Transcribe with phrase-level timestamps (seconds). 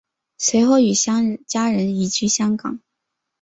[0.39, 0.95] 随后与
[1.45, 2.79] 家人移居香港。